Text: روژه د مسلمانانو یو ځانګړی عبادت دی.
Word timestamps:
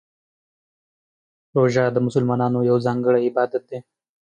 روژه 1.55 1.83
د 1.91 1.97
مسلمانانو 2.05 2.67
یو 2.69 2.77
ځانګړی 2.85 3.21
عبادت 3.29 3.63
دی. 3.69 3.79